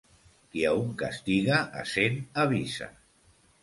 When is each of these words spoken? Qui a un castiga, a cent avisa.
Qui 0.55 0.63
a 0.69 0.71
un 0.85 0.87
castiga, 1.03 1.61
a 1.83 1.87
cent 1.95 2.21
avisa. 2.49 2.93